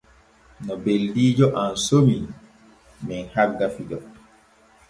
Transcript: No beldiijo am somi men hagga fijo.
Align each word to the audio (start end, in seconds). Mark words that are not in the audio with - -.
No 0.65 0.77
beldiijo 0.85 1.49
am 1.63 1.73
somi 1.85 2.17
men 3.07 3.23
hagga 3.35 3.67
fijo. 3.75 3.99